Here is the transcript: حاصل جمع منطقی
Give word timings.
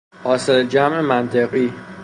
حاصل 0.23 0.67
جمع 0.67 1.01
منطقی 1.01 1.73